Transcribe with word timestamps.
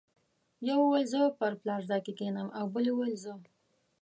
یو 0.69 0.79
ویل 0.91 1.07
زه 1.13 1.21
پر 1.39 1.53
پلار 1.61 1.81
ځای 1.89 2.01
کېنم 2.19 2.47
او 2.59 2.65
بل 2.73 2.85
ویل 2.91 3.15
زه. 3.23 3.33